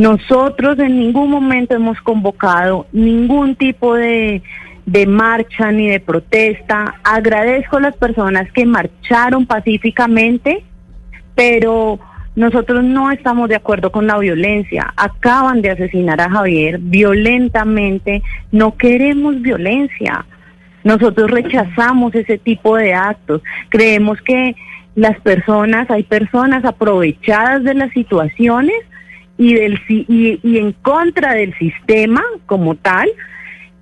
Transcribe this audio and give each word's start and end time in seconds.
nosotros 0.00 0.78
en 0.78 0.98
ningún 0.98 1.30
momento 1.30 1.74
hemos 1.74 2.00
convocado 2.00 2.86
ningún 2.90 3.54
tipo 3.54 3.94
de, 3.94 4.42
de 4.86 5.06
marcha 5.06 5.70
ni 5.72 5.90
de 5.90 6.00
protesta. 6.00 6.94
Agradezco 7.04 7.76
a 7.76 7.80
las 7.80 7.96
personas 7.96 8.50
que 8.52 8.64
marcharon 8.64 9.44
pacíficamente, 9.44 10.64
pero 11.34 12.00
nosotros 12.34 12.82
no 12.82 13.10
estamos 13.10 13.50
de 13.50 13.56
acuerdo 13.56 13.92
con 13.92 14.06
la 14.06 14.16
violencia. 14.16 14.94
Acaban 14.96 15.60
de 15.60 15.72
asesinar 15.72 16.18
a 16.22 16.30
Javier 16.30 16.78
violentamente. 16.78 18.22
No 18.52 18.78
queremos 18.78 19.42
violencia. 19.42 20.24
Nosotros 20.82 21.30
rechazamos 21.30 22.14
ese 22.14 22.38
tipo 22.38 22.74
de 22.74 22.94
actos. 22.94 23.42
Creemos 23.68 24.18
que 24.22 24.56
las 24.94 25.20
personas, 25.20 25.90
hay 25.90 26.04
personas 26.04 26.64
aprovechadas 26.64 27.64
de 27.64 27.74
las 27.74 27.90
situaciones 27.92 28.80
y, 29.40 29.54
del, 29.54 29.80
y, 29.88 30.38
y 30.42 30.58
en 30.58 30.72
contra 30.72 31.32
del 31.32 31.56
sistema 31.56 32.22
como 32.44 32.74
tal, 32.74 33.08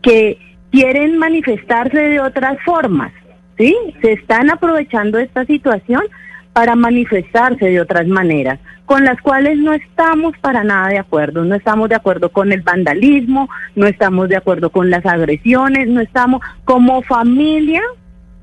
que 0.03 0.39
quieren 0.71 1.19
manifestarse 1.19 1.99
de 1.99 2.21
otras 2.21 2.59
formas, 2.65 3.11
¿sí? 3.59 3.77
Se 4.01 4.13
están 4.13 4.51
aprovechando 4.51 5.19
esta 5.19 5.45
situación 5.47 6.03
para 6.53 6.77
manifestarse 6.77 7.67
de 7.67 7.81
otras 7.81 8.07
maneras, 8.07 8.61
con 8.87 9.05
las 9.05 9.21
cuales 9.21 9.59
no 9.59 9.73
estamos 9.73 10.39
para 10.39 10.63
nada 10.63 10.91
de 10.91 10.99
acuerdo. 10.99 11.45
No 11.45 11.57
estamos 11.57 11.89
de 11.89 11.97
acuerdo 11.97 12.31
con 12.31 12.53
el 12.53 12.63
vandalismo, 12.63 13.49
no 13.75 13.89
estamos 13.89 14.29
de 14.29 14.37
acuerdo 14.37 14.71
con 14.71 14.91
las 14.91 15.05
agresiones, 15.07 15.89
no 15.89 16.01
estamos 16.01 16.41
como 16.65 17.03
familia, 17.03 17.83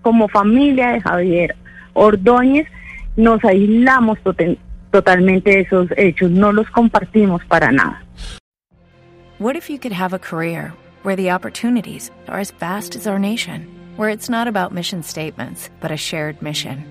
como 0.02 0.28
familia 0.28 0.90
de 0.90 1.00
Javier 1.00 1.56
Ordóñez, 1.94 2.68
nos 3.16 3.42
aislamos 3.46 4.20
totalmente 4.96 5.60
esos 5.60 5.90
hechos, 5.98 6.32
no 6.32 6.52
los 6.54 6.70
compartimos 6.70 7.42
para 7.50 7.70
nada. 7.72 8.02
What 9.40 9.58
if 9.58 9.70
you 9.70 9.78
could 9.78 9.92
have 9.92 10.14
a 10.14 10.20
career 10.20 10.74
where 11.04 11.18
the 11.18 11.32
opportunities 11.32 12.12
are 12.30 12.40
as 12.40 12.52
vast 12.52 12.96
as 12.96 13.06
our 13.06 13.20
nation, 13.20 13.68
where 13.98 14.08
it's 14.08 14.30
not 14.30 14.48
about 14.48 14.72
mission 14.72 15.04
statements, 15.04 15.70
but 15.82 15.92
a 15.92 15.98
shared 15.98 16.42
mission? 16.42 16.86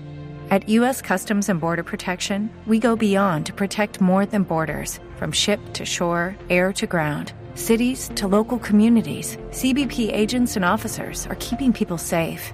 At 0.51 0.69
U.S. 0.69 1.01
Customs 1.01 1.49
and 1.49 1.59
Border 1.59 1.81
Protection, 1.81 2.51
we 2.67 2.77
go 2.77 2.95
beyond 2.95 3.47
to 3.47 3.53
protect 3.53 3.99
more 3.99 4.27
than 4.27 4.43
borders 4.43 4.99
from 5.17 5.31
ship 5.31 5.59
to 5.73 5.85
shore, 5.85 6.35
air 6.51 6.71
to 6.73 6.85
ground. 6.85 7.33
Cities 7.55 8.11
to 8.13 8.27
local 8.27 8.59
communities, 8.59 9.37
CBP 9.49 10.13
agents 10.13 10.55
and 10.55 10.63
officers 10.63 11.25
are 11.27 11.37
keeping 11.39 11.73
people 11.73 11.97
safe. 11.97 12.53